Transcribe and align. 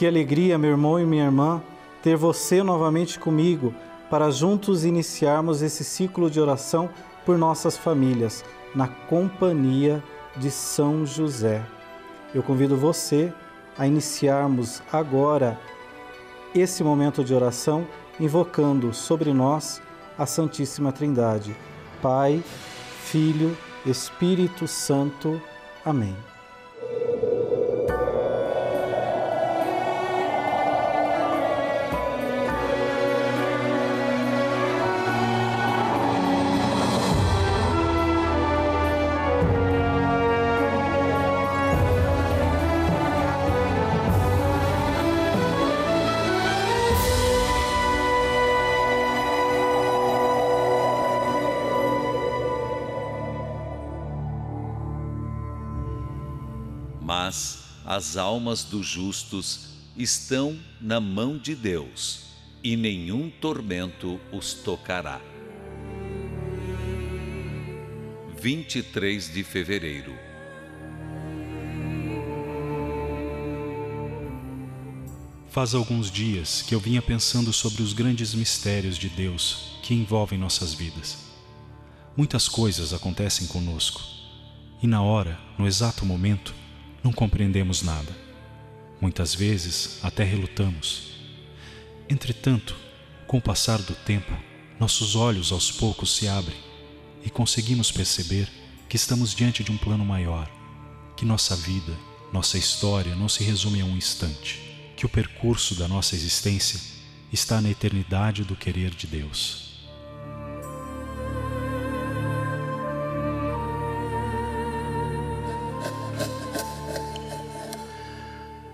Que 0.00 0.06
alegria, 0.06 0.56
meu 0.56 0.70
irmão 0.70 0.98
e 0.98 1.04
minha 1.04 1.26
irmã, 1.26 1.62
ter 2.02 2.16
você 2.16 2.62
novamente 2.62 3.18
comigo 3.18 3.74
para 4.08 4.30
juntos 4.30 4.86
iniciarmos 4.86 5.60
esse 5.60 5.84
ciclo 5.84 6.30
de 6.30 6.40
oração 6.40 6.88
por 7.26 7.36
nossas 7.36 7.76
famílias, 7.76 8.42
na 8.74 8.88
companhia 8.88 10.02
de 10.38 10.50
São 10.50 11.04
José. 11.04 11.62
Eu 12.34 12.42
convido 12.42 12.78
você 12.78 13.30
a 13.76 13.86
iniciarmos 13.86 14.82
agora 14.90 15.60
esse 16.54 16.82
momento 16.82 17.22
de 17.22 17.34
oração 17.34 17.86
invocando 18.18 18.94
sobre 18.94 19.34
nós 19.34 19.82
a 20.16 20.24
Santíssima 20.24 20.92
Trindade, 20.92 21.54
Pai, 22.00 22.42
Filho, 23.04 23.54
Espírito 23.84 24.66
Santo. 24.66 25.38
Amém. 25.84 26.16
Mas 57.00 57.64
as 57.84 58.16
almas 58.16 58.64
dos 58.64 58.86
justos 58.86 59.70
estão 59.96 60.58
na 60.80 61.00
mão 61.00 61.38
de 61.38 61.54
Deus, 61.54 62.24
e 62.62 62.76
nenhum 62.76 63.30
tormento 63.30 64.20
os 64.32 64.54
tocará. 64.54 65.20
23 68.40 69.32
de 69.32 69.44
fevereiro 69.44 70.30
Faz 75.50 75.74
alguns 75.74 76.12
dias 76.12 76.62
que 76.62 76.76
eu 76.76 76.78
vinha 76.78 77.02
pensando 77.02 77.52
sobre 77.52 77.82
os 77.82 77.92
grandes 77.92 78.34
mistérios 78.34 78.96
de 78.96 79.08
Deus 79.08 79.72
que 79.82 79.92
envolvem 79.92 80.38
nossas 80.38 80.72
vidas. 80.72 81.18
Muitas 82.16 82.48
coisas 82.48 82.94
acontecem 82.94 83.48
conosco, 83.48 84.00
e 84.80 84.86
na 84.86 85.02
hora, 85.02 85.36
no 85.58 85.66
exato 85.66 86.06
momento, 86.06 86.54
não 87.02 87.12
compreendemos 87.12 87.82
nada. 87.82 88.14
Muitas 89.00 89.34
vezes 89.34 89.98
até 90.02 90.24
relutamos. 90.24 91.14
Entretanto, 92.08 92.76
com 93.26 93.38
o 93.38 93.42
passar 93.42 93.78
do 93.78 93.94
tempo, 93.94 94.32
nossos 94.78 95.14
olhos 95.14 95.52
aos 95.52 95.70
poucos 95.70 96.16
se 96.16 96.26
abrem 96.26 96.58
e 97.24 97.30
conseguimos 97.30 97.90
perceber 97.90 98.48
que 98.88 98.96
estamos 98.96 99.34
diante 99.34 99.62
de 99.62 99.70
um 99.70 99.76
plano 99.76 100.04
maior, 100.04 100.50
que 101.16 101.24
nossa 101.24 101.54
vida, 101.54 101.96
nossa 102.32 102.58
história 102.58 103.14
não 103.14 103.28
se 103.28 103.44
resume 103.44 103.80
a 103.80 103.84
um 103.84 103.96
instante, 103.96 104.58
que 104.96 105.06
o 105.06 105.08
percurso 105.08 105.74
da 105.74 105.86
nossa 105.86 106.14
existência 106.14 106.80
está 107.32 107.60
na 107.60 107.70
eternidade 107.70 108.42
do 108.42 108.56
querer 108.56 108.90
de 108.90 109.06
Deus. 109.06 109.69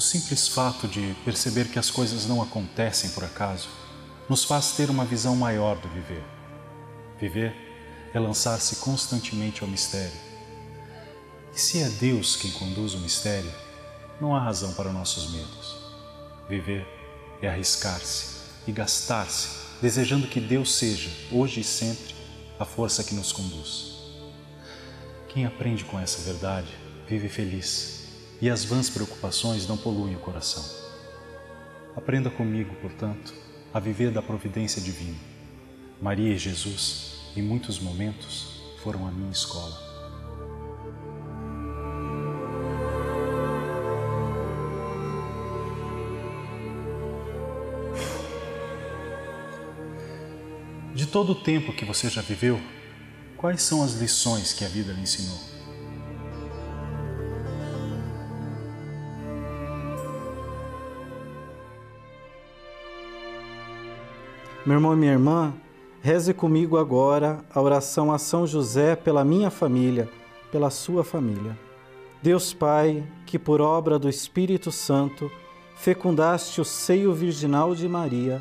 O 0.00 0.02
simples 0.02 0.48
fato 0.48 0.88
de 0.88 1.14
perceber 1.26 1.68
que 1.68 1.78
as 1.78 1.90
coisas 1.90 2.24
não 2.24 2.40
acontecem 2.40 3.10
por 3.10 3.22
acaso 3.22 3.68
nos 4.30 4.44
faz 4.44 4.72
ter 4.72 4.88
uma 4.88 5.04
visão 5.04 5.36
maior 5.36 5.76
do 5.76 5.90
viver. 5.90 6.24
Viver 7.20 7.54
é 8.14 8.18
lançar-se 8.18 8.76
constantemente 8.76 9.62
ao 9.62 9.68
mistério. 9.68 10.18
E 11.54 11.60
se 11.60 11.82
é 11.82 11.88
Deus 11.90 12.34
quem 12.34 12.50
conduz 12.52 12.94
o 12.94 12.98
mistério, 13.00 13.52
não 14.18 14.34
há 14.34 14.42
razão 14.42 14.72
para 14.72 14.90
nossos 14.90 15.32
medos. 15.32 15.76
Viver 16.48 16.86
é 17.42 17.50
arriscar-se 17.50 18.36
e 18.66 18.72
gastar-se, 18.72 19.50
desejando 19.82 20.28
que 20.28 20.40
Deus 20.40 20.76
seja, 20.76 21.10
hoje 21.30 21.60
e 21.60 21.64
sempre, 21.64 22.14
a 22.58 22.64
força 22.64 23.04
que 23.04 23.14
nos 23.14 23.32
conduz. 23.32 23.96
Quem 25.28 25.44
aprende 25.44 25.84
com 25.84 26.00
essa 26.00 26.22
verdade 26.22 26.74
vive 27.06 27.28
feliz 27.28 27.99
e 28.40 28.48
as 28.48 28.64
vãs 28.64 28.88
preocupações 28.88 29.66
não 29.68 29.76
poluem 29.76 30.16
o 30.16 30.20
coração. 30.20 30.64
Aprenda 31.94 32.30
comigo, 32.30 32.74
portanto, 32.76 33.34
a 33.72 33.78
viver 33.78 34.10
da 34.10 34.22
providência 34.22 34.80
divina. 34.80 35.18
Maria 36.00 36.32
e 36.32 36.38
Jesus, 36.38 37.16
em 37.36 37.42
muitos 37.42 37.78
momentos, 37.78 38.62
foram 38.82 39.06
a 39.06 39.10
minha 39.10 39.30
escola. 39.30 39.90
De 50.94 51.06
todo 51.06 51.32
o 51.32 51.34
tempo 51.34 51.72
que 51.72 51.84
você 51.84 52.08
já 52.08 52.22
viveu, 52.22 52.60
quais 53.36 53.62
são 53.62 53.82
as 53.82 53.94
lições 53.94 54.52
que 54.52 54.64
a 54.64 54.68
vida 54.68 54.92
lhe 54.92 55.02
ensinou? 55.02 55.49
Meu 64.70 64.76
irmão 64.76 64.94
e 64.94 64.96
minha 64.96 65.10
irmã, 65.10 65.52
reze 66.00 66.32
comigo 66.32 66.76
agora 66.76 67.44
a 67.52 67.60
oração 67.60 68.12
a 68.12 68.18
São 68.18 68.46
José 68.46 68.94
pela 68.94 69.24
minha 69.24 69.50
família, 69.50 70.08
pela 70.52 70.70
sua 70.70 71.02
família. 71.02 71.58
Deus 72.22 72.54
Pai, 72.54 73.02
que 73.26 73.36
por 73.36 73.60
obra 73.60 73.98
do 73.98 74.08
Espírito 74.08 74.70
Santo 74.70 75.28
fecundaste 75.74 76.60
o 76.60 76.64
seio 76.64 77.12
virginal 77.12 77.74
de 77.74 77.88
Maria 77.88 78.40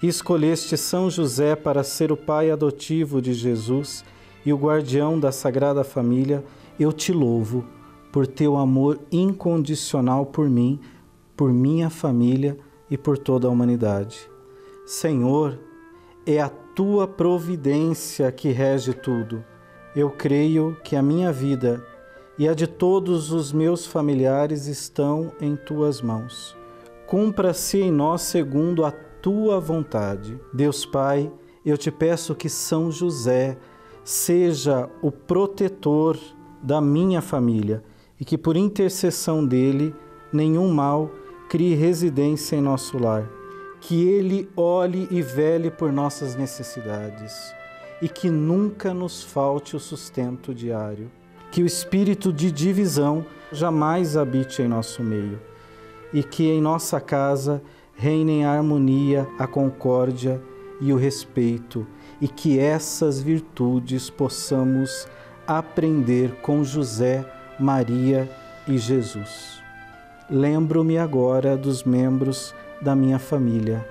e 0.00 0.06
escolheste 0.06 0.76
São 0.76 1.10
José 1.10 1.56
para 1.56 1.82
ser 1.82 2.12
o 2.12 2.16
pai 2.16 2.48
adotivo 2.48 3.20
de 3.20 3.34
Jesus 3.34 4.04
e 4.44 4.52
o 4.52 4.56
guardião 4.56 5.18
da 5.18 5.32
Sagrada 5.32 5.82
Família, 5.82 6.44
eu 6.78 6.92
te 6.92 7.12
louvo 7.12 7.64
por 8.12 8.24
teu 8.24 8.56
amor 8.56 9.00
incondicional 9.10 10.26
por 10.26 10.48
mim, 10.48 10.78
por 11.36 11.52
minha 11.52 11.90
família 11.90 12.56
e 12.88 12.96
por 12.96 13.18
toda 13.18 13.48
a 13.48 13.50
humanidade. 13.50 14.35
Senhor, 14.86 15.58
é 16.24 16.40
a 16.40 16.48
tua 16.48 17.08
providência 17.08 18.30
que 18.30 18.50
rege 18.50 18.94
tudo. 18.94 19.44
Eu 19.96 20.10
creio 20.10 20.76
que 20.84 20.94
a 20.94 21.02
minha 21.02 21.32
vida 21.32 21.84
e 22.38 22.48
a 22.48 22.54
de 22.54 22.68
todos 22.68 23.32
os 23.32 23.50
meus 23.52 23.84
familiares 23.84 24.68
estão 24.68 25.32
em 25.40 25.56
tuas 25.56 26.00
mãos. 26.00 26.56
Cumpra-se 27.04 27.80
em 27.80 27.90
nós 27.90 28.22
segundo 28.22 28.84
a 28.84 28.92
tua 28.92 29.58
vontade. 29.58 30.40
Deus 30.54 30.86
Pai, 30.86 31.32
eu 31.64 31.76
te 31.76 31.90
peço 31.90 32.32
que 32.36 32.48
São 32.48 32.88
José 32.88 33.58
seja 34.04 34.88
o 35.02 35.10
protetor 35.10 36.16
da 36.62 36.80
minha 36.80 37.20
família 37.20 37.82
e 38.20 38.24
que 38.24 38.38
por 38.38 38.56
intercessão 38.56 39.44
dele 39.44 39.92
nenhum 40.32 40.72
mal 40.72 41.10
crie 41.48 41.74
residência 41.74 42.54
em 42.54 42.60
nosso 42.60 42.96
lar 42.98 43.35
que 43.86 44.08
Ele 44.08 44.48
olhe 44.56 45.06
e 45.12 45.22
vele 45.22 45.70
por 45.70 45.92
nossas 45.92 46.34
necessidades 46.34 47.54
e 48.02 48.08
que 48.08 48.28
nunca 48.28 48.92
nos 48.92 49.22
falte 49.22 49.76
o 49.76 49.80
sustento 49.80 50.52
diário. 50.52 51.08
Que 51.52 51.62
o 51.62 51.66
espírito 51.66 52.32
de 52.32 52.50
divisão 52.50 53.24
jamais 53.52 54.16
habite 54.16 54.60
em 54.60 54.66
nosso 54.66 55.04
meio 55.04 55.40
e 56.12 56.20
que 56.24 56.48
em 56.48 56.60
nossa 56.60 57.00
casa 57.00 57.62
reinem 57.94 58.44
a 58.44 58.50
harmonia, 58.50 59.24
a 59.38 59.46
concórdia 59.46 60.42
e 60.80 60.92
o 60.92 60.96
respeito, 60.96 61.86
e 62.20 62.26
que 62.26 62.58
essas 62.58 63.20
virtudes 63.20 64.10
possamos 64.10 65.06
aprender 65.46 66.32
com 66.42 66.64
José, 66.64 67.24
Maria 67.58 68.28
e 68.66 68.78
Jesus. 68.78 69.62
Lembro-me 70.28 70.98
agora 70.98 71.56
dos 71.56 71.84
membros 71.84 72.52
da 72.80 72.94
minha 72.94 73.18
família. 73.18 73.86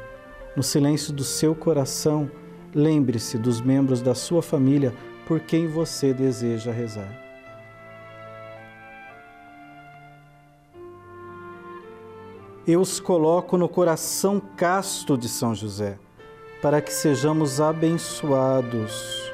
No 0.55 0.63
silêncio 0.63 1.13
do 1.13 1.23
seu 1.23 1.53
coração, 1.53 2.29
lembre-se 2.73 3.37
dos 3.37 3.61
membros 3.61 4.01
da 4.01 4.15
sua 4.15 4.41
família 4.41 4.93
por 5.27 5.39
quem 5.39 5.67
você 5.67 6.13
deseja 6.13 6.71
rezar. 6.71 7.25
Eu 12.67 12.81
os 12.81 12.99
coloco 12.99 13.57
no 13.57 13.69
coração 13.69 14.39
casto 14.39 15.15
de 15.15 15.29
São 15.29 15.53
José, 15.53 15.99
para 16.61 16.81
que 16.81 16.91
sejamos 16.91 17.61
abençoados 17.61 19.31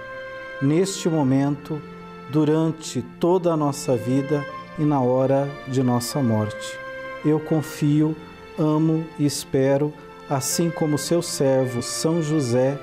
neste 0.62 1.07
momento, 1.07 1.81
durante 2.30 3.01
toda 3.19 3.51
a 3.51 3.57
nossa 3.57 3.95
vida 3.95 4.45
e 4.77 4.83
na 4.83 5.01
hora 5.01 5.50
de 5.68 5.81
nossa 5.81 6.21
morte. 6.21 6.77
Eu 7.25 7.39
confio 7.39 8.15
amo 8.57 9.06
e 9.18 9.25
espero, 9.25 9.94
assim 10.30 10.69
como 10.69 10.98
seu 10.98 11.21
servo 11.21 11.81
São 11.81 12.21
José. 12.21 12.80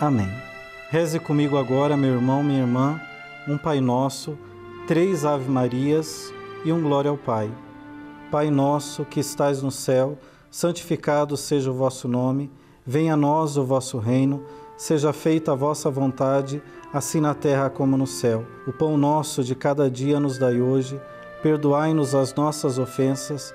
Amém. 0.00 0.28
Reze 0.90 1.18
comigo 1.18 1.56
agora, 1.56 1.96
meu 1.96 2.14
irmão, 2.14 2.42
minha 2.42 2.60
irmã, 2.60 3.00
um 3.48 3.58
Pai 3.58 3.80
Nosso, 3.80 4.38
três 4.86 5.24
Ave 5.24 5.50
Marias 5.50 6.32
e 6.64 6.72
um 6.72 6.80
Glória 6.80 7.10
ao 7.10 7.16
Pai. 7.16 7.50
Pai 8.30 8.50
nosso 8.50 9.04
que 9.04 9.20
estais 9.20 9.62
no 9.62 9.70
céu, 9.70 10.18
santificado 10.50 11.36
seja 11.36 11.70
o 11.70 11.74
vosso 11.74 12.08
nome, 12.08 12.50
venha 12.84 13.14
a 13.14 13.16
nós 13.16 13.56
o 13.56 13.64
vosso 13.64 13.98
reino, 13.98 14.42
seja 14.76 15.12
feita 15.12 15.52
a 15.52 15.54
vossa 15.54 15.90
vontade, 15.90 16.60
assim 16.92 17.20
na 17.20 17.32
terra 17.34 17.70
como 17.70 17.96
no 17.96 18.06
céu. 18.06 18.44
O 18.66 18.72
pão 18.72 18.96
nosso 18.96 19.44
de 19.44 19.54
cada 19.54 19.90
dia 19.90 20.18
nos 20.18 20.36
dai 20.36 20.60
hoje, 20.60 21.00
perdoai-nos 21.42 22.14
as 22.14 22.34
nossas 22.34 22.78
ofensas, 22.78 23.54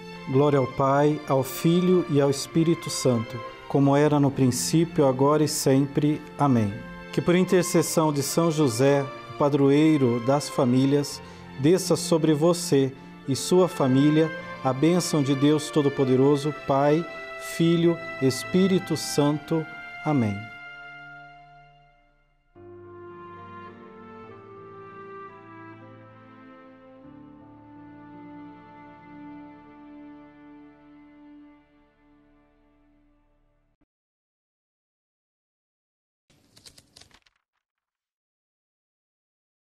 Glória 0.29 0.59
ao 0.59 0.67
Pai, 0.67 1.19
ao 1.27 1.43
Filho 1.43 2.05
e 2.09 2.21
ao 2.21 2.29
Espírito 2.29 2.89
Santo, 2.89 3.39
como 3.67 3.95
era 3.95 4.19
no 4.19 4.29
princípio, 4.29 5.05
agora 5.05 5.43
e 5.43 5.47
sempre. 5.47 6.21
Amém. 6.37 6.73
Que 7.11 7.21
por 7.21 7.35
intercessão 7.35 8.13
de 8.13 8.21
São 8.21 8.51
José, 8.51 9.05
padroeiro 9.37 10.19
das 10.25 10.47
famílias, 10.47 11.21
desça 11.59 11.95
sobre 11.95 12.33
você 12.33 12.91
e 13.27 13.35
sua 13.35 13.67
família 13.67 14.31
a 14.63 14.71
bênção 14.71 15.23
de 15.23 15.33
Deus 15.33 15.69
Todo-Poderoso, 15.71 16.53
Pai, 16.67 17.03
Filho, 17.55 17.97
Espírito 18.21 18.95
Santo. 18.95 19.65
Amém. 20.05 20.37